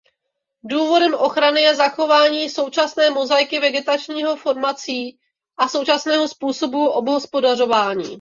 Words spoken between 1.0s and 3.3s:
ochrany je zachování současné